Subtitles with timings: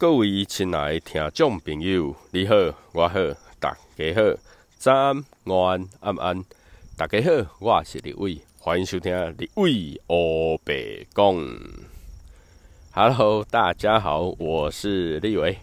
[0.00, 2.54] 各位亲爱的听众朋友，你好，
[2.92, 3.18] 我好，
[3.58, 4.34] 大家好，
[4.78, 6.42] 早安、午安、晚安，
[6.96, 11.36] 大家好，我是李伟，欢迎收听李伟欧白讲。
[12.92, 15.58] Hello，大家好，我是李伟。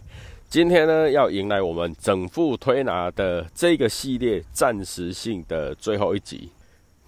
[0.48, 6.48] 今天呢，要迎来我们整副推拿的这个系列暂时性的最后一集。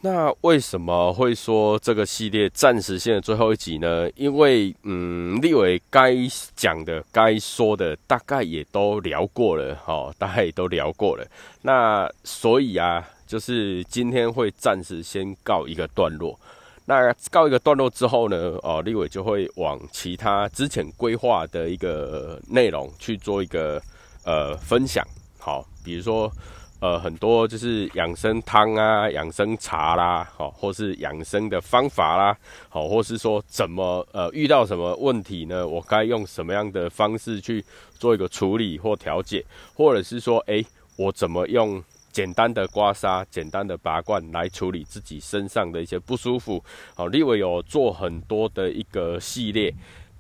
[0.03, 4.09] 那为什么会说这个系列暂时性的最后一集呢？
[4.17, 6.17] 因为，嗯，立伟该
[6.57, 11.27] 讲的、该说的，大概也都聊过了，哈，大概也都聊过了。
[11.61, 16.39] 那所以啊，就是今天会暂时先告一个段落。
[16.87, 23.79] 那告一个段落之后呢，哦，立伟就会往其他之前规划的一个内容去做一个
[24.25, 25.07] 呃分享。
[25.39, 26.33] 好，比如说。
[26.81, 32.37] 呃，很多就是养生汤啊、养生茶啦，好，或是养生的方法啦，
[32.71, 35.69] 好，或是说怎么呃遇到什么问题呢？
[35.69, 37.63] 我该用什么样的方式去
[37.99, 40.65] 做一个处理或调解，或者是说，诶，
[40.97, 46.65] 我怎么用简单的刮痧、简单的拔罐来处理自己身上的一些不舒服？
[46.95, 49.71] 好，立伟有做很多的一个系列。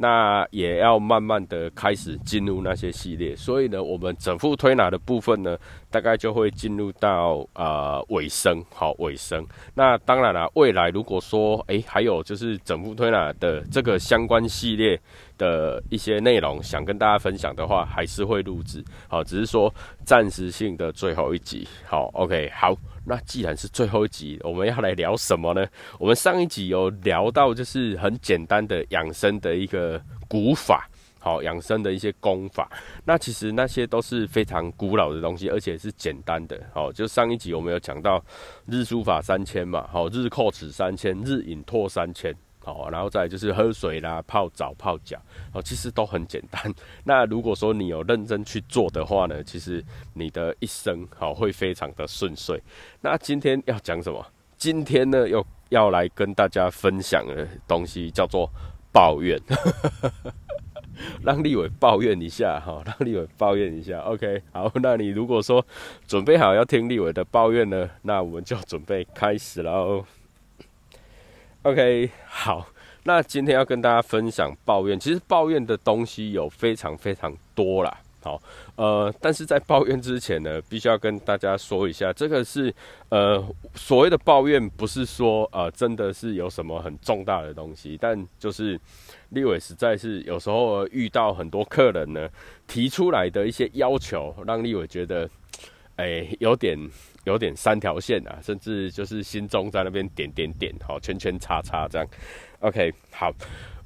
[0.03, 5.59] 那也要慢慢的开始进入那些系列，所以呢，我们整副推拿的部分呢，
[5.91, 9.47] 大概就会进入到呃尾声，好尾声。
[9.75, 14.99] 那当然了，未来如果说诶还有就是整副推拿的这个相关系列
[15.37, 19.71] 的一些内容想跟大家分享的话，还是会录制，好，只是说
[20.03, 22.75] 暂时性的最后一集，好，OK，好。
[23.05, 25.67] 那既然是最后一集，我们要来聊什么呢？
[25.99, 32.71] 我们上一集有聊到，就是很简单的养生的一个古法，好养生的一些功法。
[33.05, 36.61] 那其实那些都是非常古老的东西，而且是简单的。
[36.75, 38.23] 好，就上一集我们有讲到
[38.67, 42.35] 日书法三千嘛，好日叩齿三千，日饮唾三千。
[42.73, 45.21] 好，然后再就是喝水啦、泡澡、泡脚，
[45.53, 46.73] 哦，其实都很简单。
[47.05, 52.63] 那如果说你有认真去做的话呢，其实你的一生好会非常的顺遂。
[53.01, 54.25] 那今天要讲什么？
[54.57, 58.49] 今天呢，又要来跟大家分享的东西叫做
[58.93, 59.41] 抱怨，
[61.25, 63.99] 让立伟抱怨一下哈，让立伟抱怨一下。
[64.01, 65.65] OK，好，那你如果说
[66.07, 70.05] 准备好要听立伟的抱怨呢，那我们就准备开始喽。
[71.63, 72.67] OK，好，
[73.05, 74.99] 那今天要跟大家分享抱怨。
[74.99, 78.01] 其实抱怨的东西有非常非常多啦。
[78.23, 78.41] 好，
[78.77, 82.75] 呃，但是在抱怨之前呢，必须要跟大家说一下，这个是
[83.11, 88.81] 呃所谓的抱怨，不是说呃真的是有什么很重大的东西，但就是
[89.29, 92.27] 立伟实在是有时候遇到很多客人呢
[92.67, 95.29] 提出来的一些要求，让立伟觉得
[95.97, 96.91] 哎有点。
[97.25, 102.07] 有点三条线啊，甚至就是心中在那边点点点，好圈圈叉叉这样。
[102.61, 103.33] OK，好，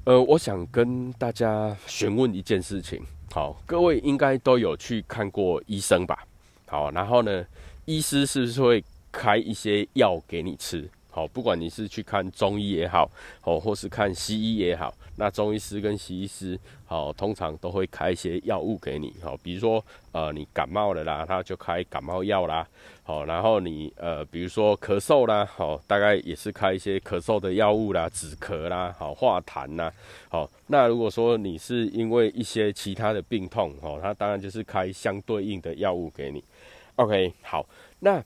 [0.05, 3.01] 呃，我想跟大家询问一件事情，
[3.31, 6.25] 好，各位应该都有去看过医生吧？
[6.67, 7.45] 好，然后呢，
[7.85, 10.89] 医师是不是会开一些药给你吃？
[11.15, 13.09] 好，不管你是去看中医也好，
[13.43, 19.81] 哦，或是看西医也好，那中医师跟西医师，好，通常都会开一些药物给你，好，比如说，
[20.11, 22.67] 呃，你感冒了啦，他就开感冒药啦，
[23.03, 29.89] 好，然后你，呃，比如说咳嗽啦，好，大概也是开一些咳嗽的药物啦，止咳啦，好，化痰呐，
[30.27, 36.43] 好，那如果说你是因为一些其他的病痛，哦，他当然就是开相对应的药物给你
[36.97, 37.65] ，OK，好，
[37.99, 38.21] 那。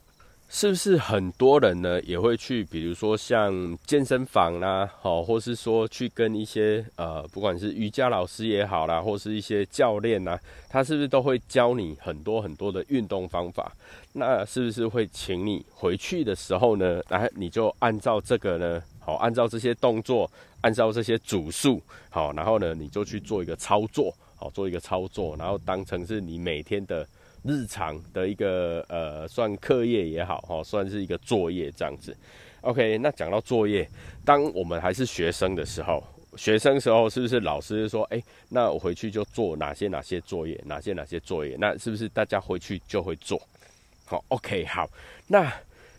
[0.52, 13.72] 是不是很多人呢也会去，比如说像健身房啦，好，或是说去跟一些呃，不管是瑜伽老师也好啦，或是一些教练呐，他是不是都会教你很多很多的运动方法？
[14.14, 20.30] 那是不是会请你回去的时候呢，来你就按照这个呢，好，按照这些动作，
[20.62, 21.80] 按照这些组数，
[22.10, 27.08] 好，然后呢你就去做一个操作，好，做一个操作，然后当成是你每天的。
[27.44, 32.16] 日常的一个呃，算课业也好哈，算是一个作业这样子。
[32.62, 33.90] OK，那讲到作业，
[34.26, 36.04] 当我们还是学生的时候，
[36.36, 41.56] 学生时候是不是老师说，哎，那我回去就做哪些哪些作业，哪些哪些作业？
[41.58, 43.42] 那是不是大家回去就会做？
[44.04, 44.90] 好，OK，好。
[45.28, 45.50] 那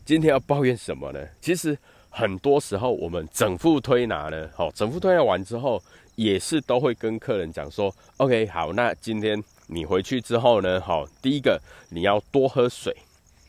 [0.04, 1.26] 今天要抱怨什么呢？
[1.40, 1.76] 其实
[2.10, 5.82] 很多时候我们整副推拿呢，好，整副推拿完之后，
[6.16, 9.42] 也是都会跟客人讲说，OK，好，那今天。
[9.72, 10.80] 你回去之后呢？
[10.80, 12.92] 好，第一个你要多喝水，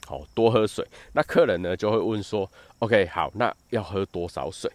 [0.05, 0.87] 好多喝水。
[1.13, 4.71] 那客人呢就会问说：“OK，好，那要喝多少水？”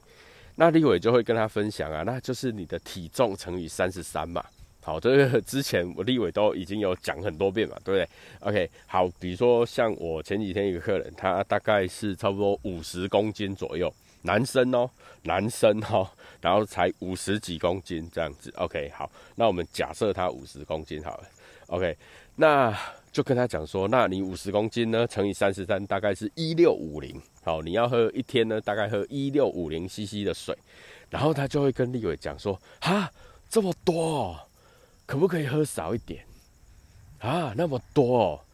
[0.56, 4.44] 那立伟就会跟他分享啊，那就是你的体重乘以三十三嘛。
[4.82, 8.08] 好，这个之前我立伟都已经有讲很多遍嘛，对不对
[8.40, 13.92] ？OK，好，比如说像我前几天一个客人，他大概是差不多五十公斤左右。
[14.22, 14.90] 男生哦，
[15.22, 16.08] 男生哦，
[16.40, 18.52] 然后才五十几公斤这样子。
[18.56, 21.24] OK，好，那我们假设他五十公斤好了。
[21.68, 21.96] OK，
[22.36, 22.76] 那
[23.10, 27.20] 就跟他讲说，那你五十公斤呢，乘以三十三，大概是一六五零。
[27.42, 30.56] 好，你要喝一天呢，大概喝一六五零 CC 的水。
[31.10, 33.10] 然后他就会跟立伟讲说：哈，
[33.48, 34.38] 这么多，
[35.06, 36.24] 可不可以喝少一点？
[37.18, 38.44] 啊，那么多，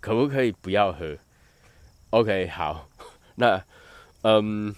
[0.00, 1.16] 可不可以不要喝
[2.10, 2.88] ？OK，好，
[3.34, 3.64] 那
[4.22, 4.74] 嗯。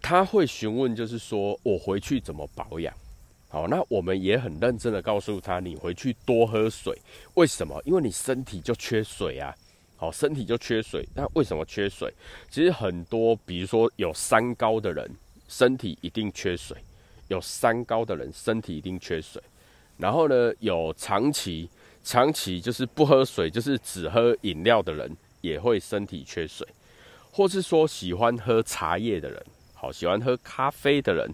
[0.00, 2.94] 他会询问，就是说我回去怎么保养？
[3.50, 6.96] 好，那我们也很认真的告诉他，你回去多喝水。
[7.34, 7.80] 为什么？
[7.86, 9.54] 因为你身体就缺水啊。
[9.96, 11.02] 好，身体就缺水。
[11.14, 12.12] 那为什么缺水？
[12.50, 15.10] 其实很多，比如说有三高的人，
[15.48, 16.76] 身体一定缺水。
[17.28, 19.42] 有三高的人，身体一定缺水。
[19.96, 21.68] 然后呢，有长期
[22.04, 25.10] 长期就是不喝水，就是只喝饮料的人，
[25.40, 26.68] 也会身体缺水。
[27.32, 29.42] 或是说喜欢喝茶叶的人。
[29.74, 31.28] 好，喜欢喝咖啡的人，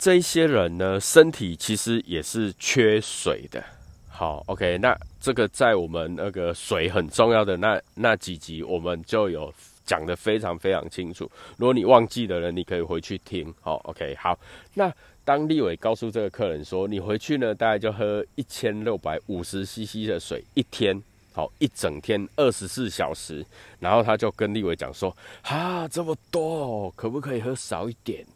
[0.00, 3.62] 这些人呢，身体其实也是缺水的。
[4.08, 9.52] 好，OK，那这个在我们那个水很重要的那那几集，我们就有
[9.84, 11.30] 讲的非常非常清楚。
[11.58, 13.52] 如果你忘记的人，你可以回去听。
[13.60, 14.38] 好，OK，好。
[14.72, 14.90] 那
[15.22, 20.98] 当立伟告诉这个客人说，你回去呢，大概就喝一千六百五十 CC 的水一天。
[21.34, 23.44] 好，一整天二十四小时，
[23.78, 25.14] 然后他就跟立伟讲说
[25.44, 28.26] ：“哈，这么多，可不可以喝少一点？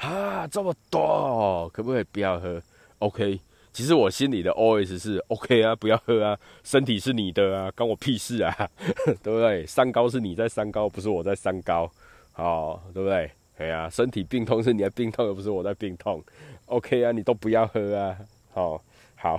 [0.00, 2.60] 啊，这么多，可不可以不要喝
[3.00, 3.38] ？OK，
[3.72, 8.70] 其实我心里的 OS 是 OK 啊，不要喝啊，身体是你的啊，关我屁事啊，
[9.22, 9.66] 对不对？
[9.66, 11.90] 三高是你在三高，不是我在三高，
[12.32, 13.30] 好，对不对？
[13.58, 16.24] 哎呀，身体病痛是你的病痛，又不是我在病痛
[16.64, 18.16] ，OK 啊，你都不要喝啊，
[18.54, 18.82] 好，
[19.16, 19.38] 好。”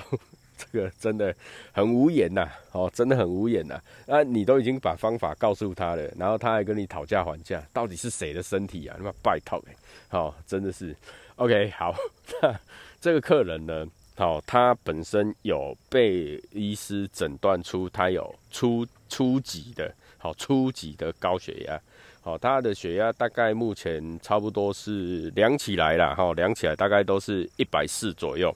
[0.61, 1.33] 这个真的
[1.71, 3.81] 很无言呐，哦，真的很无言呐。
[4.05, 8.95] 那你都已经把方法告诉他了，然后他还跟你讨价还价，到底是谁的身体啊？
[8.99, 9.75] 那么拜托哎，
[10.09, 10.95] 好，真的是
[11.37, 11.69] OK。
[11.71, 11.95] 好，
[12.41, 12.53] 那
[12.99, 13.85] 这个客人呢，
[14.15, 21.81] 好，他本身有被医师诊断出他有初初级的，好初级的高血压，
[22.21, 28.55] 好，他的血压大概目前差不多是量起来了，哈，量起来大概都是一百四左右。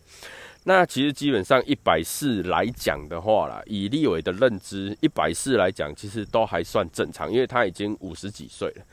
[0.68, 8.84] 那其实基本上一百四来讲的话啦，以立伟的认知，一百四来讲其实都还算正常，因为他已经五十几岁了。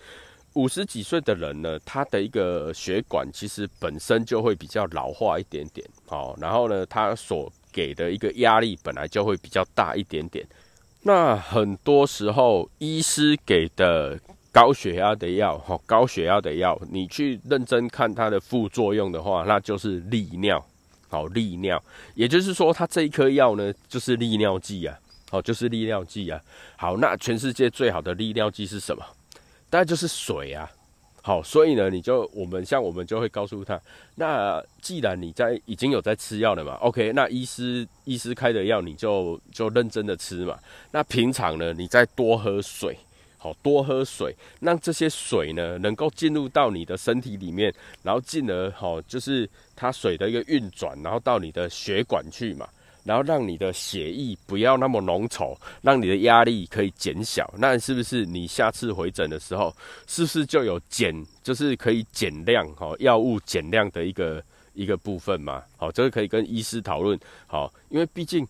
[0.53, 10.47] 五十几岁的人呢，他的一个血管其实本身就会比较老化一点点，哦，然后呢，他所给的一个压力本来就会比较大一点点。
[11.05, 14.21] 那很多时候，医师给的
[14.53, 20.63] 高血压的药，哈，高血压的药，你去认真看它的副作用的话，那就是利尿。
[21.13, 21.81] 好利尿，
[22.15, 24.99] 也就是说，它这一颗药呢，就是利尿剂啊。
[25.31, 26.41] 好，就是利尿剂啊。
[26.75, 29.05] 好，那全世界最好的利尿剂是什么？
[29.69, 30.71] 大概就是水啊。
[31.21, 33.79] 好，所以呢，你就我们像我们就会告诉他，
[34.15, 40.59] 那既然你在已经有在吃药了嘛，OK，那医师医师开的药你就就认真的吃嘛。
[40.93, 42.99] 那平常呢，你再多喝水。
[43.43, 47.75] 好多喝水，让这些水呢能够进入到你的身体里面，
[48.05, 52.69] 然后进而好就是它水的一个运转，然后到你的血管去嘛，
[53.03, 57.53] 然后让你的血液不要那么浓稠，让你的压力可以减小。
[57.59, 59.75] 那是不是你下次回诊的时候，
[60.07, 61.13] 是不是就有减，
[61.43, 64.41] 就是可以减量哈药物减量的一个
[64.73, 65.61] 一个部分嘛？
[65.77, 67.19] 好，这个可以跟医师讨论。
[67.49, 68.47] 好，因为毕竟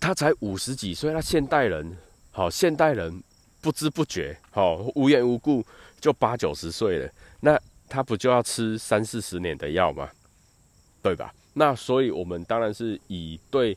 [0.00, 1.94] 他才五十几岁，他现代人
[2.30, 3.22] 好，现代人。
[3.62, 5.64] 不知不觉，好无缘无故
[6.00, 7.08] 就八九十岁了，
[7.40, 10.10] 那他不就要吃三四十年的药吗？
[11.00, 11.32] 对吧？
[11.54, 13.76] 那所以我们当然是以对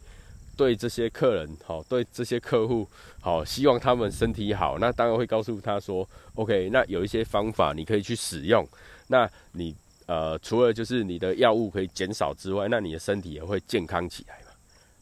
[0.58, 2.88] 对这些客人，好对这些客户，
[3.22, 4.80] 好希望他们身体好。
[4.80, 8.68] 那当然会告诉他说，OK，那有一些方法你可以去使用。
[9.08, 9.76] 那你
[10.08, 14.52] 呃，除了就是你的药物可以减少之外，那你的身体也会健康起来嘛。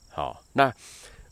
[0.10, 0.74] 好，那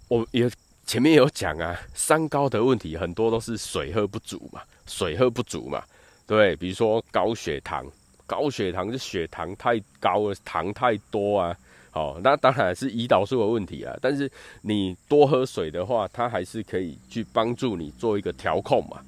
[0.07, 0.49] 我也。
[0.85, 5.81] 前面有讲啊，三高的问题很多都是水喝不足嘛，水喝不足嘛，
[6.27, 7.85] 对，比如说高血糖，
[8.27, 11.55] 高血糖是血糖太高了，糖太多啊，
[11.91, 13.95] 好，那当然是胰岛素的问题啊。
[14.01, 14.29] 但是
[14.63, 18.99] 你多喝水的话，它还是可以去帮助你做一个调控嘛。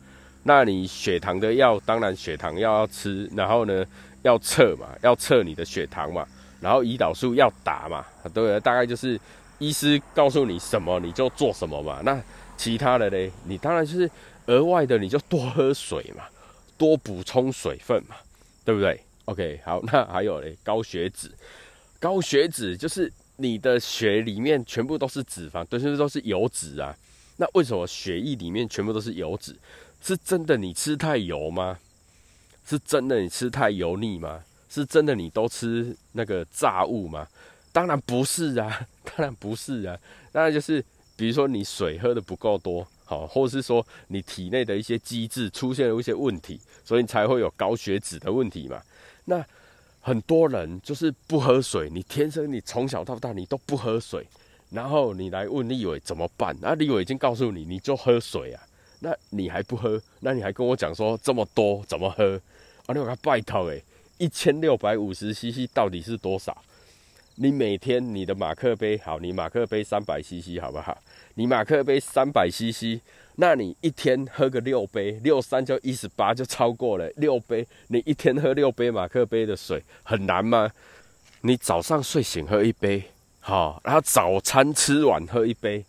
[0.43, 3.83] 那你血糖的药，当然血糖药要吃，然后呢
[4.21, 6.25] 要测嘛，要测你的血糖嘛，
[6.61, 9.19] 然后胰岛素要打嘛，对，大概就是。
[9.67, 12.21] 医师告诉你什么你就做什么嘛，那
[12.57, 14.09] 其他的嘞，你当然就是
[14.47, 16.23] 额外的，你就多喝水嘛，
[16.77, 18.15] 多补充水分嘛，
[18.65, 21.31] 对不对？OK，好，那还有嘞，高血脂，
[21.99, 26.95] 高血脂就是你的血里面全部都是脂肪，都是都是油脂啊。
[27.37, 29.55] 那为什么血液里面全部都是油脂？
[30.01, 31.79] 是真的你吃太油吗？
[32.65, 34.43] 是真的你吃太油腻吗？
[34.69, 37.27] 是真的你都吃那个炸物吗？
[37.71, 39.97] 当然不是啊，当然不是啊，
[40.31, 40.83] 当然就是
[41.15, 48.81] 比如说你水喝的不够多，好，或是说你体内的一些机制出现了一些问题，所以你才会有高血脂的问题嘛。
[49.25, 49.45] 那
[50.01, 54.25] 很多人就是不喝水，你天生你从小到大你都不喝水，
[54.71, 56.55] 然后你来问立伟怎么办？
[56.59, 58.63] 那立伟已经告诉你，你就喝水啊，
[58.99, 60.01] 那你还不喝？
[60.21, 62.41] 那你还跟我讲说这么多怎么喝？
[62.87, 63.81] 啊，你我拜托诶，
[64.17, 66.57] 一千六百五十 CC 到底是多少？
[67.35, 70.97] 你每天你的马克杯好，你马克杯三百 CC 好不好？
[71.35, 73.01] 你马克杯三百 CC。
[73.35, 77.65] 那你一天喝个六杯，六三就一十八，就超过了六杯。
[77.87, 80.71] 你一天喝六杯马克杯的水很难吗？
[81.41, 83.03] 你早上睡醒喝一杯，
[83.39, 85.83] 好，然后早餐吃完喝一杯，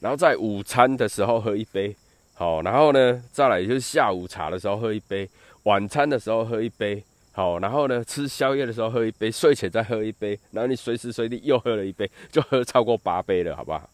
[0.00, 1.96] 然后在午餐的时候喝一杯，
[2.34, 5.26] 好，然后呢，再来就是下午茶的时候喝一杯，
[5.62, 13.88] 晚餐的时候喝一杯，好，然后呢，吃宵夜的时候喝一杯，睡前再喝一杯，然后你随时随地又喝了一杯，就喝超过八杯了，好不好？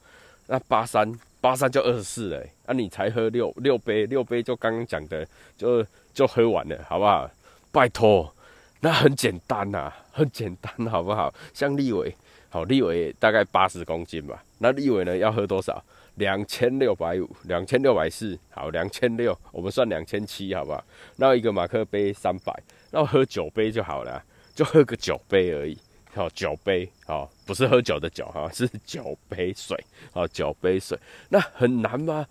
[0.48, 1.18] 那八三。
[1.40, 5.24] 八三就二十四了，啊，你才喝六六杯，六杯就刚刚讲的，
[5.56, 7.30] 就就喝完了，好不好？
[7.70, 8.34] 拜托，
[8.80, 11.32] 那很简单呐，很简单，好不好？
[11.54, 12.12] 像立伟，
[12.48, 15.80] 好，立伟大概八十公斤吧，那立伟呢要喝多少？
[16.16, 20.84] 两千六百五，两千六百四，好，两千六，我们算两千七，好不好？
[21.18, 22.52] 那一个马克杯三百，
[22.90, 24.22] 那喝酒杯就好了，
[24.54, 25.76] 就喝个酒杯而已。
[26.14, 29.78] 好，酒杯，好，不是喝酒的酒，哈，是酒杯水，
[30.10, 32.26] 好，酒杯水，那很难吗？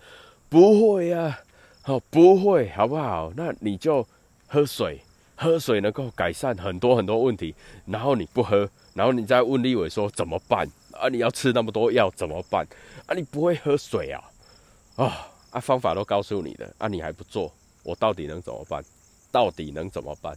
[0.50, 1.38] 不会呀，
[1.82, 3.32] 好，不会，好不好？
[3.36, 4.06] 那你就
[4.46, 5.00] 喝水，
[5.36, 7.54] 喝水能够改善很多很多问题，
[7.86, 10.68] 然后你不喝，然后你再问立伟说怎么办？
[10.92, 12.66] 啊，你要吃那么多药怎么办？
[13.06, 14.20] 啊，你不会喝水啊？
[14.96, 17.50] 啊，啊，方法都告诉你的，啊，你还不做，
[17.84, 18.84] 我到底能怎么办？
[19.30, 20.36] 到底能怎么办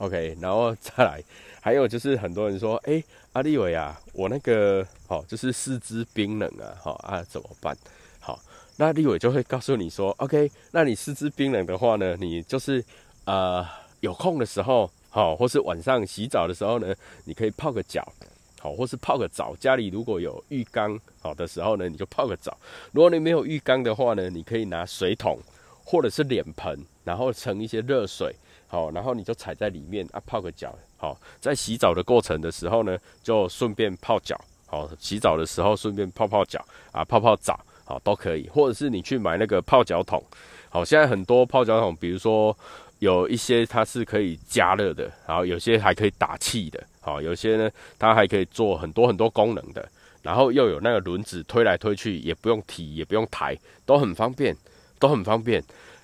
[0.00, 1.22] ？OK，然后再来，
[1.60, 3.04] 还有就是很多人说，哎，
[3.34, 7.76] 阿立伟啊，我那个好就是四肢冰冷啊，好啊怎么办？
[8.18, 8.40] 好，
[8.78, 12.82] 那立伟就会告诉你说，OK，那你四肢冰冷的话呢，你就是
[13.26, 13.62] 呃
[14.00, 18.02] 有空的时候，好，或是晚上洗澡的时候呢，你可以泡个脚，
[18.58, 19.54] 好，或是泡个澡。
[19.56, 22.56] 家里如果有浴缸好的时候呢，你就泡个澡。
[22.92, 25.38] 如果你没有浴缸的话呢，你可以拿水桶
[25.84, 28.34] 或者是脸盆，然后盛一些热水。
[28.70, 30.72] 好，然后你就踩在里面啊，泡个脚。
[30.96, 34.40] 好，在洗澡的过程的时候呢，就顺便泡脚。
[34.66, 38.48] 好，洗澡的时候顺便泡泡脚啊，泡泡澡，好都可以。
[38.48, 40.22] 或者是你去买那个泡脚桶。
[40.68, 42.56] 好，现在很多泡脚桶，比如说
[43.00, 46.80] 有一些它是可以加热的，然后有些还可以打气的。
[47.00, 49.84] 好，有些呢它还可以做很多很多功能的，
[50.22, 54.56] 然后又有那个轮子推来推去，也不用提，也不用抬，都很方便，
[55.00, 55.60] 都很方便。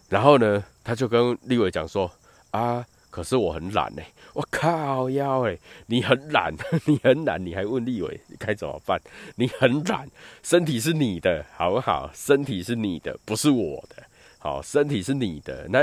[0.08, 2.10] 然后呢，他就跟立伟讲说。
[2.50, 2.86] 啊！
[3.08, 4.02] 可是我很懒呢，
[4.34, 5.56] 我靠腰哎！
[5.86, 6.52] 你很懒，
[6.84, 9.00] 你很懒，你还问立伟该怎么办？
[9.36, 10.06] 你很懒，
[10.42, 12.10] 身体是你的，好不好？
[12.12, 14.02] 身体是你的，不是我的。
[14.38, 15.82] 好，身体是你的，那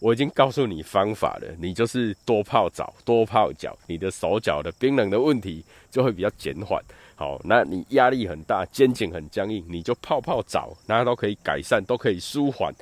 [0.00, 6.82] 我已经告诉你方法了，你就是多泡澡，多泡脚，你的手脚的冰冷的问题就会比较减缓。
[7.14, 12.74] 好，那你压力很大，肩颈很僵硬，你就泡泡澡，那都可以改善，都可以舒缓。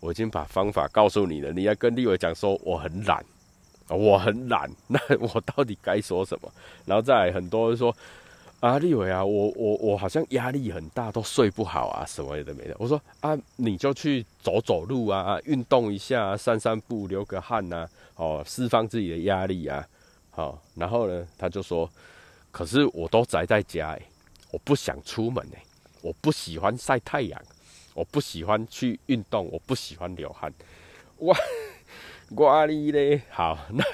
[0.00, 3.24] 我已经把方法告诉你了，你要跟立伟讲说我很懒，
[3.88, 6.52] 我很懒，那我到底该说什么？
[6.86, 7.94] 然后再很多人说
[8.60, 12.74] 啊，立伟啊，我我我好像压力很大，都睡不好啊，什么也都没的。
[12.78, 17.86] 我说啊，你就去走走路啊，运动一下，散散步，流个汗呐，
[18.16, 19.86] 哦，释放自己的压力啊，
[20.30, 20.60] 好。
[20.74, 21.88] 然后呢，他就说，
[22.50, 23.98] 可是我都宅在家，
[24.50, 25.62] 我不想出门哎，
[26.02, 27.40] 我不喜欢晒太阳。
[27.98, 30.52] 我不喜欢去运动，我不喜欢流汗。
[31.18, 31.36] 哇，
[32.38, 33.20] 哇哩嘞！
[33.28, 33.84] 好， 那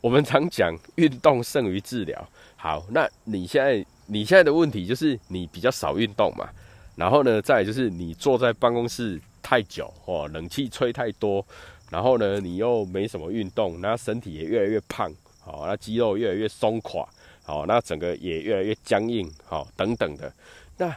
[0.00, 2.28] 我们常讲运动胜于治疗。
[2.56, 6.50] 好，那你现在你现在的问题就是你比较少运动嘛？
[6.96, 11.46] 然后呢，再就是你坐在办公室太久哦，冷气吹太多，
[11.92, 17.08] 然后呢，你又没什么运动，那身体也越来越胖，好，那肌肉越来越松垮，
[17.44, 20.34] 好，那整个也越来越僵硬，好，等等的，
[20.76, 20.92] 那。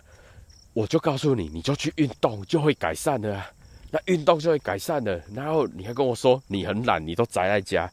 [0.75, 3.41] 我就告诉你，你就去运动，就会改善的。
[3.91, 5.23] 那运动就会改善的。
[5.33, 7.89] 然后你还跟我说你很懒，你都宅在家。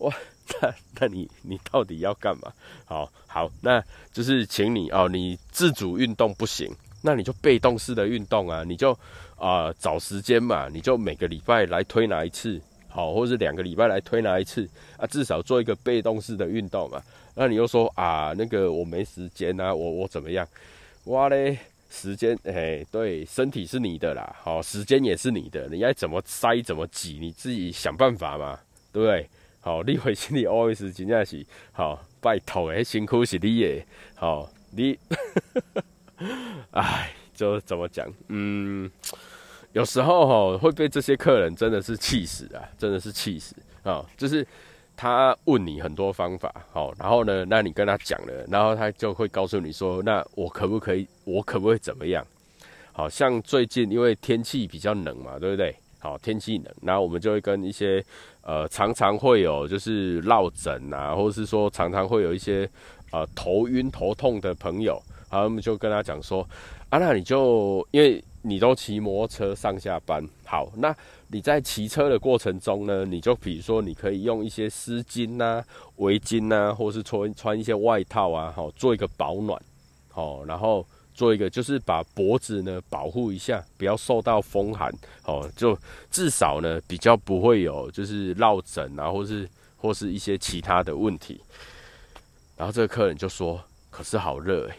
[0.00, 0.14] 哇，
[0.60, 2.52] 那那你你到底要干嘛？
[2.84, 3.82] 好好，那
[4.12, 6.70] 就是请你哦，你自主运动不行，
[7.00, 8.92] 那你就被动式的运动啊，你就
[9.36, 14.68] 啊找时间嘛，你就每个礼拜来推拿一次，好，或者是两个礼拜来推拿一次
[14.98, 17.02] 啊，至少做一个被动式的运动嘛。
[17.34, 20.46] 那你又说啊，那个我没时间啊，我我怎么样？
[21.04, 21.58] 哇嘞！
[21.88, 28.58] 时间，哎，对，身体是你的啦，好，时间也是你的，你要怎么塞怎么挤，你自己想办法嘛，
[28.92, 29.28] 对不对？
[29.60, 34.98] 好，立伟心里 always 真正是好，拜托诶，辛苦是你的，好，你，
[36.72, 38.06] 哎，就怎么讲？
[38.28, 38.90] 嗯，
[39.72, 44.04] 有时候哈会被这些客人真的是气死啊，真的是气死啊！
[44.16, 44.46] 就是
[45.00, 51.06] 他问你很多方法，好，然后呢，那你跟他讲了，然后他就会告诉你说，那我可不可以？
[51.22, 52.26] 我可不可以怎么样？
[52.90, 55.72] 好像最近因为天气比较冷嘛，对不对？
[56.00, 58.04] 好，天气冷，然后我们就会跟一些
[58.42, 62.68] 呃常常会有就是落枕啊，或者是说常常会有一些
[63.12, 65.00] 呃头晕头痛的朋友，
[65.30, 66.42] 然后我们就跟他讲说，
[66.88, 70.94] 啊，那你就因为你都骑摩托车上下班，好，那
[71.28, 75.62] 你在骑车的过程中呢，你就比如说你可以用一些丝巾呐、
[75.96, 79.60] 围巾呐，或是穿穿一些外套啊，好，做一个保暖，
[80.10, 80.86] 好，然后。
[81.14, 84.88] 做一个就是把脖子呢保护一下，不要受到风寒
[85.24, 85.76] 哦，就
[86.12, 91.40] 至少呢比较不会有就是落枕啊，或是或是一些其他的问题。
[92.56, 94.76] 然后这个客人就说：“可是好热哎，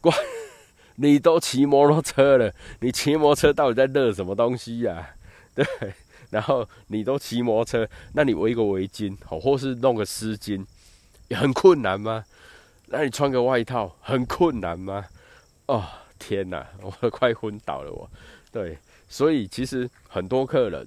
[0.00, 0.12] 怪
[0.96, 5.10] 你都骑摩托车了，你骑摩托车到底在热什么东西呀？
[5.54, 5.66] 对，
[6.30, 10.64] 然后你都骑摩托车，那你围个围巾好，或是弄个丝巾，
[11.30, 12.24] 很困难吗？
[12.86, 15.06] 那你穿个外套很困难吗？”
[15.66, 15.84] 哦
[16.18, 17.90] 天哪，我都快昏倒了！
[17.90, 18.08] 我，
[18.52, 20.86] 对，所以其实很多客人，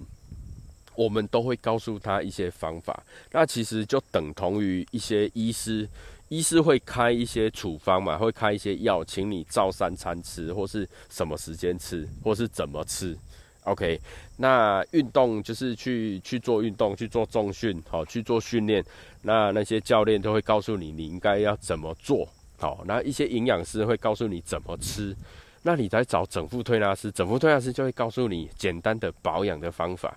[0.96, 5.90] 我们都会告诉他一些方法，那其实就等同于一些医师，
[6.30, 13.16] 医师会开一些处方嘛，会开一些药，请你照三餐吃，或是什么时间吃，或是怎么吃。
[13.64, 14.00] OK，
[14.38, 18.84] 那运动就是去去做运动，去做重训，好去做训练，
[19.24, 22.28] 那那些教练都会告诉你你应该要怎么做。
[22.58, 25.16] 好，那一些营养师会告诉你怎么吃，
[25.64, 30.16] 那你再找整副推拿师，整副推拿师就会告诉你简单的保养的方法。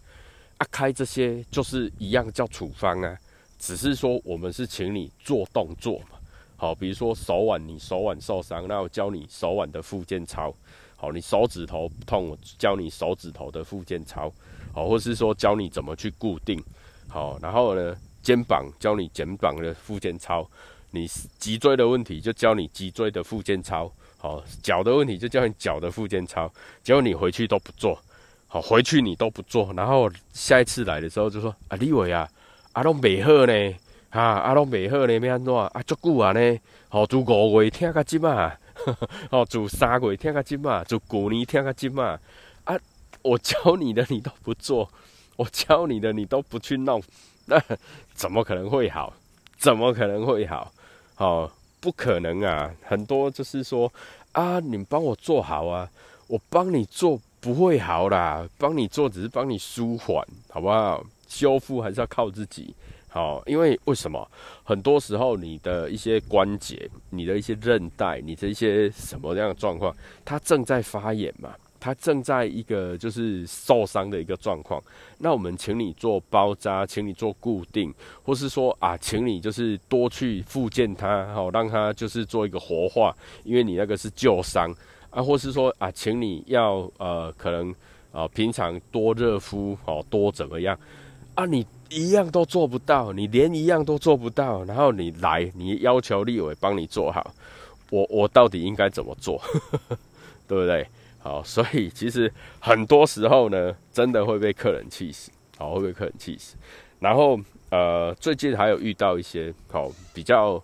[0.59, 3.17] 啊，开这些就是一样叫处方啊，
[3.59, 6.19] 只是说我们是请你做动作嘛。
[6.57, 10.55] 好，比如说手腕，你手腕受伤，那我教你手腕的附件操。
[10.97, 14.33] 好，你手指头痛，我教你手指头的附件操。
[14.73, 16.63] 好，或是说教你怎么去固定。
[17.09, 20.49] 好，然后呢，肩膀教你肩膀的附件操。
[20.91, 21.07] 你
[21.39, 26.51] 脊椎的问题就教你脊椎的附件操，好，脚的问题就教你脚的附件操，
[26.83, 27.97] 结果你回去都不做，
[28.47, 32.27] 好，回去你都不做，然后下一次来的时候就说啊，李伟啊，
[32.73, 33.75] 阿拢未好呢，
[34.11, 35.83] 哈，阿拢未好呢，要安怎啊？
[35.87, 38.53] 足久啊呢，好，做五月听个即嘛，
[39.31, 42.19] 好，做三月听个即嘛，做旧年听个即嘛，
[42.65, 42.79] 啊，
[43.23, 44.89] 我教你的你都不做，
[45.37, 47.03] 我教你的你都不去弄，
[47.47, 47.61] 那
[48.15, 49.13] 怎么可能会好？
[49.57, 50.71] 怎么可能会好？
[51.17, 51.51] 好，
[51.81, 52.71] 不可能啊！
[52.85, 53.93] 很多就是说
[54.33, 55.89] 啊，你帮我做好啊，
[56.29, 61.05] 我帮你做不会好啦，帮你做只是帮你舒缓，好不好？
[61.29, 62.75] 修复还是要靠自己。
[63.09, 64.29] 好，因为为什么？
[64.65, 71.55] 很多时候你的一些关节、你的一些韧带、你的一些什么样的状况，它正在发炎嘛。
[71.81, 74.83] 它正在一个就是受伤的一个状况，
[75.19, 84.75] 那我们请你做包扎，请你做固定，或是说啊，请你就是多去复健它，好让它就是做一个活化，因为你那个是旧伤
[85.11, 87.73] 啊，或是说啊，请你要呃可能
[88.11, 90.77] 啊平常多热敷哦，多怎么样
[91.39, 97.33] 啊，你一样都做不到，你连一样都做不到，然后你来你要求立伟帮你做好，
[97.91, 99.41] 我我到底应该怎么做，
[100.49, 100.85] 对不对？
[101.21, 106.57] 好，所以其实很多时候呢，真的会被客人气死，好，会被客人气死。
[106.99, 107.39] 然后
[107.71, 110.61] 呃，最近还有遇到一些好比较，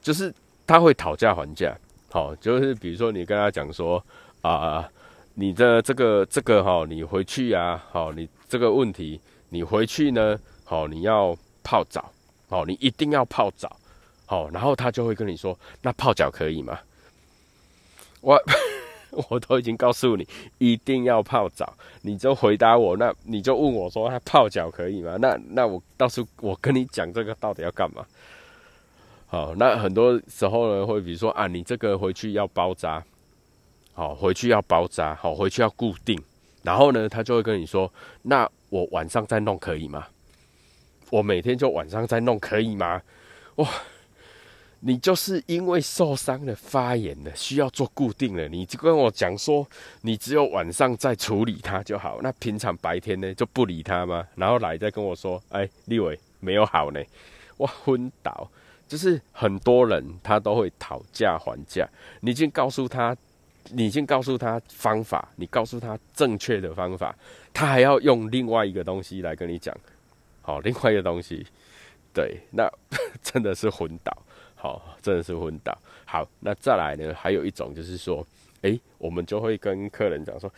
[0.00, 0.32] 就是
[0.64, 1.76] 他会讨价还价，
[2.12, 4.00] 好，就是比如说你跟他讲说
[4.42, 4.88] 啊，
[5.34, 9.20] 你的这个这个哈，你回去啊，好，你这个问题，
[9.52, 12.10] 你回去呢，好，你要泡澡，
[12.48, 13.76] 好，你一定要泡澡，
[14.26, 16.80] 好，然后他就会跟你说，那泡脚可以吗？
[18.22, 18.42] 我。
[19.28, 25.18] 我都已经告诉你，一定要泡澡，你就回答我，那你就问我说，他泡脚可以吗？
[25.20, 28.06] 那那我到时候我跟你讲这个到底要干嘛？
[29.26, 33.04] 好，那很多时候呢，会比如说啊，你这个回去要包扎，
[33.92, 36.18] 好，回去要包扎，好，回去要固定，
[36.62, 40.06] 然后呢，他就会跟你说，那我晚上再弄可以吗？
[41.10, 43.02] 我每天就晚上再弄可以吗？
[43.56, 43.68] 哇！
[44.80, 49.68] 你就是因为受伤了、发炎了，需要做固定了，你就跟我讲说，
[50.00, 52.18] 你只有晚上再处理它就好。
[52.22, 54.26] 那平常白天呢就不理它吗？
[54.36, 57.00] 然后来再跟我说，哎，立伟没有好呢，
[57.58, 58.50] 我昏倒。
[58.88, 61.86] 就是很多人他都会讨价还价，
[62.20, 63.14] 你已经告诉他，
[63.70, 67.14] 你先告诉他方法，你告诉他正确的方法，
[67.52, 69.74] 他还要用另外一个东西来跟你讲，
[70.42, 71.46] 好，另外一个东西，
[72.12, 72.68] 对，那
[73.22, 74.12] 真的是昏倒，
[74.54, 75.76] 好， 真的是昏倒。
[76.04, 78.26] 好，那再来呢，还有一种就是说，
[78.62, 80.52] 诶，我们就会跟客人讲说，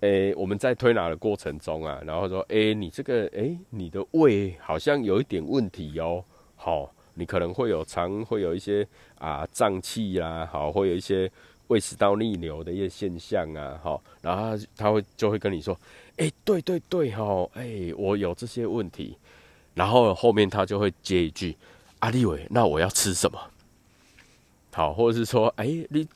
[0.00, 6.24] 诶，我们在推拿的过程中啊，然后说，诶，你这个，诶，你的胃好像有一点问题哦，
[6.56, 8.86] 好，你可能会有肠会有一些
[9.18, 11.30] 啊胀气啦，好，会有一些。
[11.70, 15.78] 胃食道逆流的一些现象啊，哈，然后他会就会跟你说，
[16.16, 19.16] 哎，对对对，哈，哎，我有这些问题，
[19.74, 21.56] 然后后面他就会接一句，
[22.00, 23.38] 阿立伟，那我要吃什么？
[24.72, 26.08] 好，或者是说，哎，你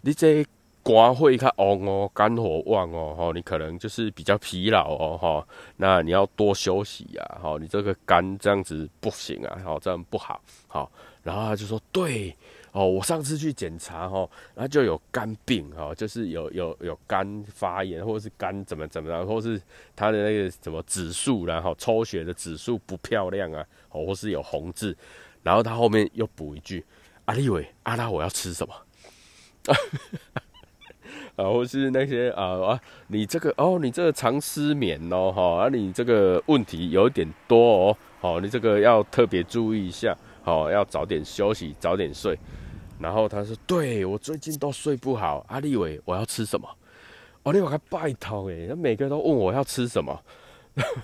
[0.00, 0.42] 你这
[0.82, 5.46] 肝会较旺哦，肝火旺哦，哈，你可能就是比较疲劳哦，哈，
[5.76, 10.90] 那你要多休息呀，哈，你这个肝这样子不行啊，好，这样不好，好，
[11.22, 12.34] 然后他就说，对。
[12.72, 19.60] 哦，我上次去检查哈，然后就有肝病哈，就是有有有肝发炎，或者是肝怎么怎么样，或是
[19.94, 24.96] 他的那个什么指数，然后抽血的指数不漂亮啊，哦，或是有红痣，
[25.42, 26.82] 然后他后面又补一句：
[27.26, 28.74] 阿立伟，阿拉我要吃什么？
[31.36, 42.38] 啊，或是那些啊啊，你这个哦，你这个常失眠哦，哈，啊，你这个问题有点多哦，哦，你这个要特别注意一下，好，要早点休息，早点睡。
[43.02, 46.68] 然后他说：“对我最近都睡不好，阿立伟，我要吃什么？
[47.42, 50.22] 哦，你我还拜托诶，他每个都问我要吃什么。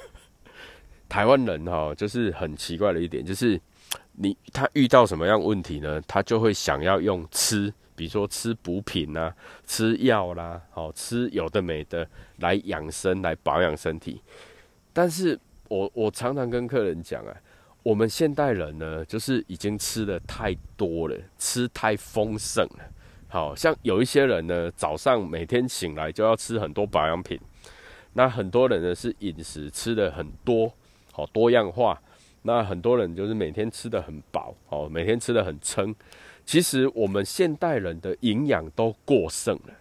[1.09, 3.61] 台湾人哈，就是很奇怪的一点，就是
[4.13, 6.01] 你他遇到什么样问题呢？
[6.07, 9.35] 他就会想要用吃，比如说吃补品啊，
[9.67, 14.23] 吃药啦，好吃有的没的来养生，来保养身体。
[14.93, 17.35] 但是我我常常跟客人讲啊。”
[17.88, 22.85] 我们现代人呢，就是已经吃的太多了，吃太丰盛了。
[23.29, 27.40] 好像有一些人呢，早上每天醒来就要吃很多保养品。
[28.12, 30.70] 那很多人呢是饮食吃的很多，
[31.12, 31.98] 好多样化。
[32.42, 35.94] 那很多人就是每天吃的很饱，好每天吃的很撑。
[36.44, 39.72] 其实我们现代人的营养都过剩了。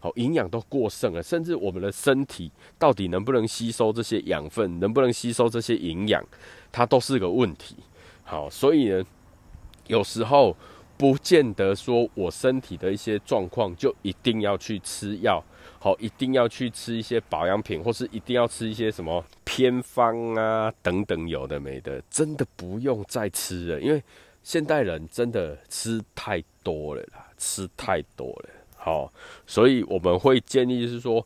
[0.00, 6.24] 好，营养都过剩了，甚至我们的身体到底能不能吸收这些养分，能不能吸收这些营养，
[6.72, 7.76] 它都是个问题。
[8.24, 9.04] 好，所以呢，
[9.88, 10.56] 有时候
[10.96, 15.42] 不见得说我身体的一些状况就一定要去吃药，
[15.78, 24.02] 好，一定要去吃一些保养品，或是一定要吃一些什么偏方啊等等，有的没的，真的不用再吃了，因为
[24.42, 28.50] 现代人真的吃太多了啦，吃太多了。
[28.82, 29.12] 好，
[29.46, 31.22] 所以我们会建议就是说，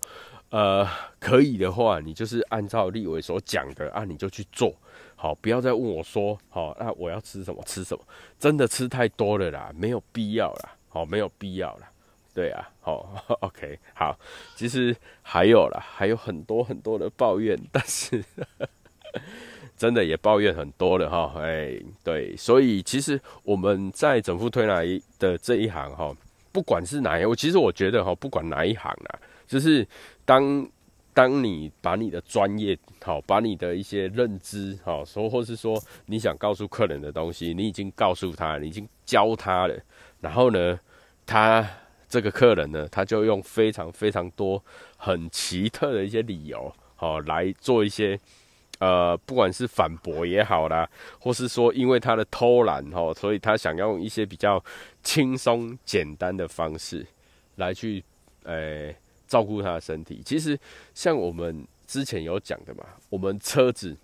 [0.50, 0.84] 呃，
[1.20, 4.74] 可以的话，你就是按照立伟所讲的啊，你就去做
[5.14, 7.62] 好，不要再问我说，好，那我要吃什么？
[7.64, 8.02] 吃什么？
[8.40, 11.88] 真的吃太多了啦，没有必要啦，好，没有必要啦，
[12.34, 14.18] 对啊，好， OK，好，
[14.56, 18.24] 其实还有啦，还有很多很多的抱怨，但是
[19.78, 24.80] 真的也抱怨很多了哈，哎，对，所以其实我们在整副推拿
[25.20, 26.12] 的这一行哈。
[26.54, 29.84] 不管是哪一，我其实我觉得哈，不管哪一行啊，就是
[30.24, 30.64] 当
[31.12, 39.76] 当你把你的专业好，把你的一些认知好，说或是说你想告诉客人的东西，你已经告诉他，你已经教他了，
[40.20, 40.78] 然后呢，
[41.26, 41.68] 他
[42.08, 44.62] 这个客人呢，他就用非常非常多
[44.96, 48.16] 很奇特的一些理由，好来做一些。
[48.80, 50.88] 呃，不管是反驳也好啦，
[51.20, 54.62] 或是说因为他的偷懒哈，所以他想要用一些比较
[55.02, 57.06] 轻松简单的方式
[57.56, 58.02] 来去
[58.42, 58.92] 呃
[59.28, 60.20] 照顾他的身体。
[60.24, 60.58] 其实
[60.92, 63.96] 像我们之前有讲的嘛，我们车子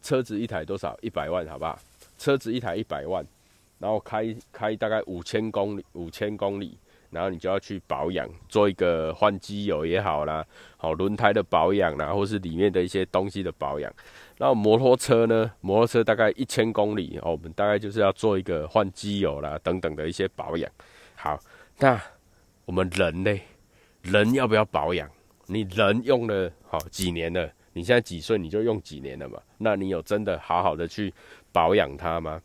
[0.00, 0.96] 车子一台多少？
[1.02, 1.78] 一百万，好不好？
[2.16, 3.26] 车子一台一百万，
[3.78, 6.78] 然后开开大概五千公里，五千公里。
[7.14, 10.44] 然后你就要去保养，做一个换机油也好啦，
[10.76, 13.90] 好轮胎的保养啦，或是里面的一些东西的保养。
[14.36, 20.68] 然后摩托车呢，摩托车大概一千公里哦，我们大概就是要做一个换机油啦等等的一些保养。
[21.14, 21.38] 好，
[21.78, 21.98] 那
[22.64, 23.40] 我们人呢？
[24.02, 25.08] 人要不要保养？
[25.46, 29.40] 你人用了好几年了，你现在几岁你就用几年了嘛？
[29.58, 31.14] 那你有真的好好的去
[31.52, 32.42] 保养它吗？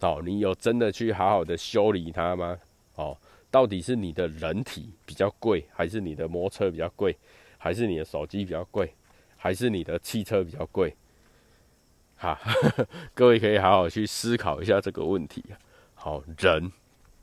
[0.00, 2.58] 哦，你有真的去好好的修理它吗？
[2.96, 3.16] 哦。
[3.56, 7.16] 到底是你的人体比较贵，还是你的摩托车比较贵，
[7.56, 8.92] 还是你的手机比较贵，
[9.34, 10.94] 还是你的汽车比较贵？
[12.18, 12.38] 哈，
[13.14, 15.42] 各位可以好好去思考一下这个问题。
[15.94, 16.70] 好人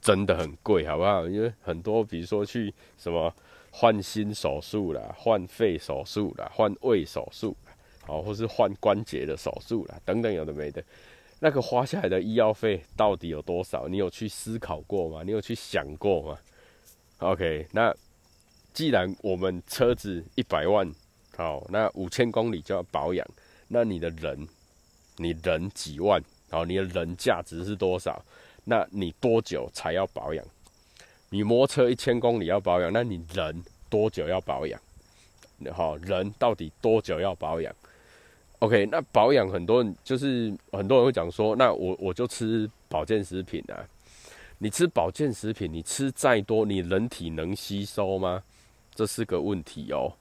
[0.01, 1.27] 真的很贵，好不好？
[1.27, 3.31] 因为很多，比如说去什么
[3.69, 7.73] 换心手术啦、换肺手术啦、换胃手术啦，
[8.07, 10.83] 好，或是换关节的手术啦，等等，有的没的。
[11.43, 13.85] 那个花下来的医药费到底有多少？
[13.89, 15.23] 你有去思考过吗？
[15.25, 16.37] 你有去想过吗
[17.17, 17.93] ？OK，那
[18.73, 20.89] 既然我们车子一百万，
[21.35, 23.27] 好，那五千公里就要保养，
[23.67, 24.47] 那你的人
[25.17, 28.23] 你人几万，好，你的人价值是多少？
[28.63, 30.45] 那你多久才要保养？
[31.29, 34.79] 你摩托车一千公里要保养，那你人多久要保养？
[35.73, 37.75] 好，人到底多久要保养
[38.63, 43.75] ？OK，那保养很多人就是很多人会讲说，那我我就吃保健食品啊。
[44.59, 48.41] 你吃保健食品，你吃再多，你人体能吸收吗？
[48.95, 50.13] 这是个问题哦。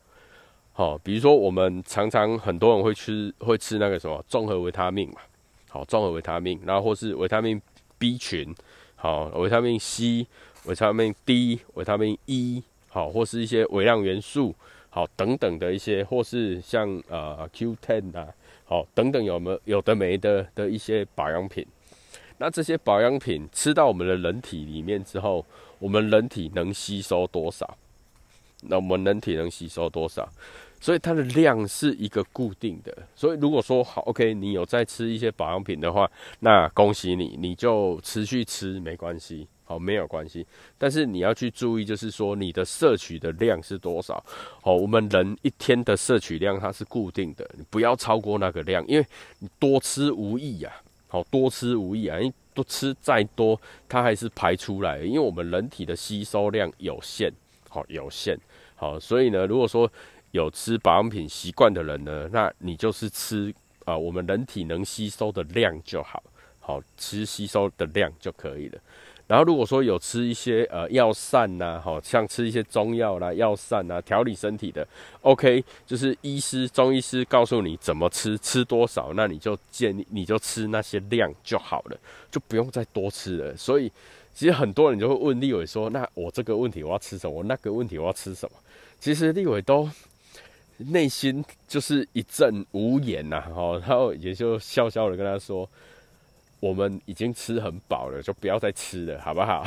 [0.72, 5.20] 好，比如说我们常常很多人会吃会吃那个什么综合维他命嘛，
[5.68, 7.62] 好，综合维他命，然后或是维他命
[7.96, 8.52] B 群，
[8.96, 10.26] 好，维他命 C、
[10.64, 14.52] 维他命 D、维他命 E，好，或是一些微量元素，
[14.94, 18.28] 好，等等的一些，或是像呃 Q10 啊，
[18.66, 21.66] 好，等等有没有有的没的的一些保养品。
[22.36, 25.46] 那这些保养品吃到我们的人体里面之后，
[25.78, 27.78] 我们人体能吸收多少？
[28.64, 30.28] 那我们人体能吸收多少？
[30.78, 32.94] 所以它的量是一个固定的。
[33.16, 40.46] 所以如果说好，OK，你有在吃一些保养品的话，那恭喜你，你就持续吃没关系，好，没有关系。
[40.76, 44.22] 但是你要去注意，就是说你的摄取的量是多少？
[44.60, 49.06] 好，我们人一天的摄取量它是固定的，你不要超过那个量，因为
[49.38, 50.72] 你多吃无益呀。
[51.08, 54.98] 好多吃无益啊，因为多吃再多，它还是排出来。
[55.00, 57.30] 因为我们人体的吸收量有限，
[57.68, 58.34] 好有限，
[58.74, 59.90] 好，所以呢，如果说
[60.30, 66.22] 有吃保养品习惯的人呢，那你就是吃啊，我们人体能吸收的量就好，
[66.60, 68.78] 好吃吸收的量就可以了。
[69.28, 74.86] 然后如果说有吃一些呃药膳呐，好像吃一些中药啦、药膳呐，调理身体的
[75.22, 81.96] ，OK，就是医师、中医师告诉你怎么吃，吃多少，那你就建议你就吃那些量就好了，
[82.30, 83.56] 就不用再多吃了。
[83.56, 83.90] 所以
[84.34, 87.36] 其实很多人就会问立伟说：“那我这个问题我要吃什么？
[87.36, 88.56] 我那个问题我要吃什么？”
[89.00, 89.88] 其实立伟都
[90.76, 95.66] 内心就是一阵无言呐，好，然后也就笑笑的跟他说。
[96.62, 99.64] 我们已经吃很饱了，就不要再吃了，好不好？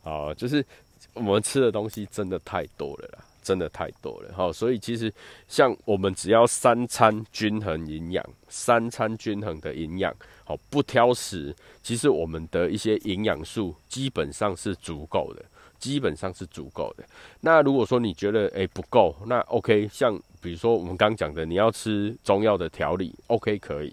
[0.00, 0.64] 好， 就是
[1.12, 4.32] 我们吃的东西真的太多了啦，真的太多了。
[4.32, 5.12] 好，所以其实
[5.48, 15.44] 像我们只要三餐均衡营养，三餐均衡的营养，好不挑食，其实我们的一些营养素基本上是足够的，
[15.80, 17.04] 基本上是足够的。
[17.40, 23.92] 那如果说你觉得诶不够，那 OK，像比如说我们刚讲的，你要吃中药的调理，OK 可以。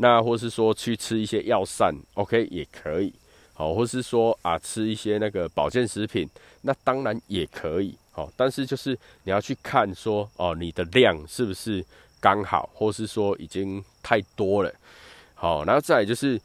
[0.00, 3.12] 那或是说去吃一些药膳，OK 也可以，
[3.52, 6.28] 好，或是说啊吃一些那个保健食品，
[6.62, 11.84] 那当然也可以，好，但是就是你要去看说哦你的量是不是
[12.20, 14.72] 刚好，或是说已经太多了，
[15.34, 16.40] 好，然后再就是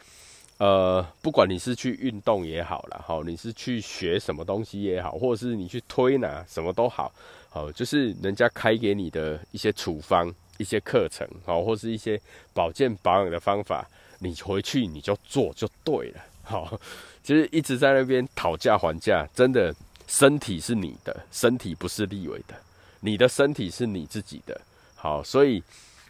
[0.58, 7.14] 呃不管你是去运动也好了，好，你是去学什么东西也好，或者是你去推拿什么都好，
[7.52, 10.34] 好，就是人家开给你的一些处方。
[10.64, 12.20] 一些课程，好，或是一些
[12.54, 13.86] 保健保养的方法，
[14.20, 16.80] 你回去你就做就对了，好，
[17.22, 19.76] 其实一直在那边讨价还价，真的，
[20.08, 22.56] 身体是你的，身体不是立伟的，
[23.02, 24.60] 你的身体是你自己的，
[24.96, 25.62] 好，所以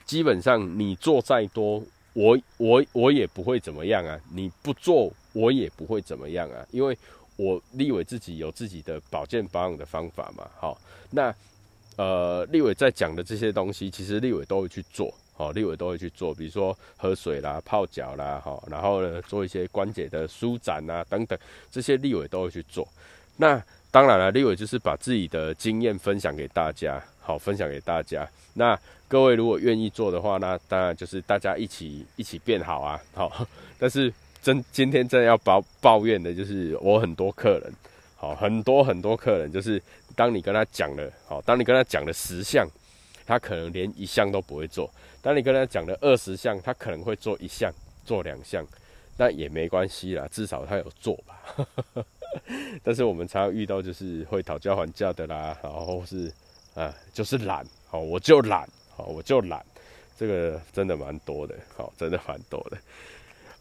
[0.05, 6.95] 基本上你做再多，我我我也不会怎么样啊，你不做我也不会怎么样啊，因为
[7.35, 11.33] 我立伟自己有自己的保健保养的方法嘛，好，那。
[11.95, 21.37] 呃，立伟在讲的这些东西，其实立伟都会去做，好，立伟都会去做，比如说喝水啦、泡脚啦，好，然后呢，做一些关节的舒展啊等等，
[21.71, 22.87] 这些立伟都会去做。
[23.37, 28.27] 那当然了，立伟就是把自己的经验分享给大家，好，分享给大家。
[28.55, 33.47] 那各位如果愿意做的话，那当然就是大家一起 一起变好啊，好。
[33.77, 37.71] 但是真今天真的要抱抱怨的就是我很多客人，
[38.23, 39.81] 好，很多很多客人就是。
[40.15, 42.67] 当你跟他讲了，好，当你跟他讲了十项，
[43.25, 44.87] 他可能连一项都不会做；
[45.23, 47.73] 当你跟他讲了二十项，他可能会做一项、
[48.05, 48.63] 做两项，
[49.17, 52.05] 那也没关系啦，至少他有做吧。
[52.83, 56.31] 但是我们常常遇到就是会讨价还价的啦，然后是
[56.75, 59.65] 啊，就是懒，好，我就懒，好，我就懒，
[60.15, 62.77] 这个真的蛮多的，好，真的蛮多的。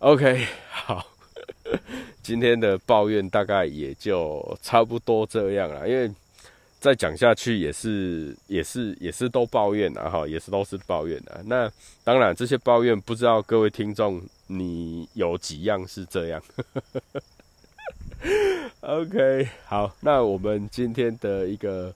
[0.01, 1.07] OK，好。
[2.22, 6.11] 今天的抱怨大概也就差不多这样了，因为。
[6.82, 11.40] 再讲下去也是也是也是都抱怨啊，哈，也是都是抱怨啊。
[11.44, 11.70] 那
[12.02, 16.42] 当然这些抱怨不知道各位听众你有几样是这样。
[18.82, 21.94] OK，好，那我们今天的一个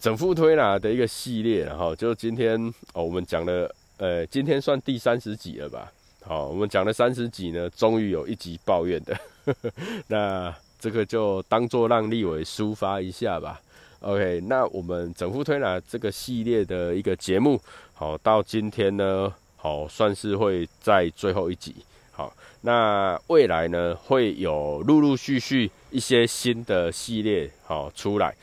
[0.00, 2.60] 整副推拿的一个系列，然后就今天
[2.92, 5.92] 哦，我们讲了呃，今天算第三十集了吧？
[6.26, 9.14] 好，我们讲了三十集呢，终于有一集抱怨的，
[10.08, 13.60] 那这个就当做让立伟抒发一下吧。
[14.00, 17.60] OK，那我们整副推拿这个系列的一个节目，
[17.92, 21.74] 好到今天呢，好，算是会在最后一集。
[22.10, 28.34] 好，那未来呢会有陆陆续续一些新的系列好出来，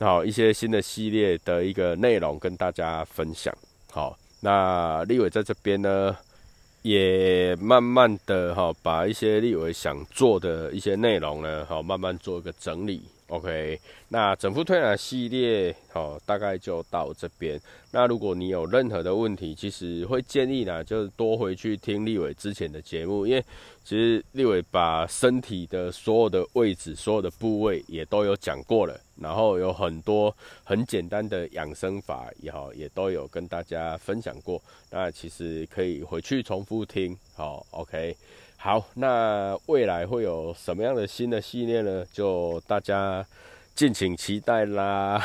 [0.00, 3.54] 好一些新的系列的一个内容跟大家分享。
[3.90, 6.16] 好，那立伟在这边呢。
[6.86, 13.02] 也慢慢的哈，把一些立伟想做的一些内容呢，好慢慢做一个整理。
[13.28, 17.60] OK，那整副推拿系列好，大概就到这边。
[17.90, 23.44] 那如果你有任何的问题，其实会建议呢，就是多回去听立伟之前的节目，因为
[23.82, 34.62] 其实立伟把身体的所有的位置、所有的部位也都有讲过了，然后有很多很简单的养生法也好，也都有跟大家分享过。
[34.88, 37.18] 那其实可以回去重复听。
[37.34, 38.16] 好，OK。
[38.58, 42.04] 好，那未来会有什么样的新的系列呢？
[42.12, 43.24] 就大家
[43.76, 45.22] 敬请期待啦。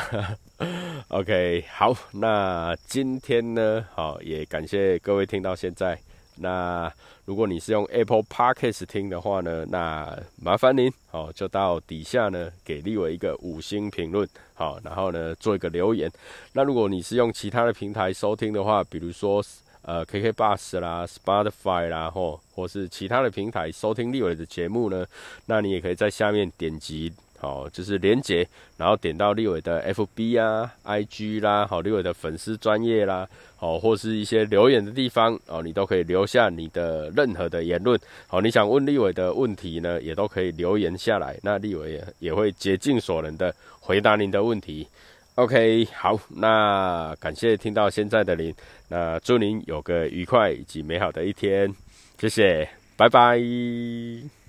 [1.08, 5.98] OK，好，那今天呢，好也感谢各位听到现在。
[6.36, 6.92] 那
[7.24, 16.08] 如果你是用 Apple Podcast 听的话呢，那麻烦您好就到底下呢给立伟一个五星评论，好，然后呢做一个留言。
[16.52, 19.42] 那如果你是用其他的平台收听的话，比如说。
[19.82, 25.04] 呃，KK Bus 啦，Spotify 啦，或或是其他的平台收听立伟的节目呢，
[25.46, 44.86] 那你也可以在下面点击，好，就是连接，然后点到立伟的 FB 啊、IG 啦，好，立伟的粉丝专业啦，好，或是一些留言的地方，哦，你都可以留下你的任何的言论，好，你想问立伟的问题呢，也都可以留言下来，那立伟也也会竭尽所能的回答您的问题。
[45.36, 48.54] OK，好，那感谢听到现在的您，
[48.88, 51.74] 那祝您有个愉快以及美好的一天，
[52.18, 52.68] 谢谢，
[52.98, 54.41] 拜拜。